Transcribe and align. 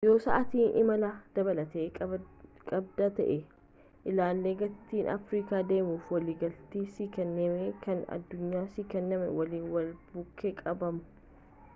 yoo 0.07 0.13
sa'aatii 0.21 0.67
imalaa 0.83 1.09
dabalataa 1.33 2.07
qabda 2.69 3.09
ta'e 3.19 3.35
ilaali 4.13 4.53
gatiin 4.63 5.11
afrikaa 5.17 5.61
deemuf 5.73 6.09
waliigalati 6.15 6.83
si 6.95 7.09
kenname 7.19 7.69
kan 7.85 8.03
addunyaaf 8.19 8.73
si 8.79 8.87
kenname 8.95 9.31
waliin 9.41 9.69
wal 9.77 9.93
bukkee 10.17 10.55
qabamu 10.65 11.57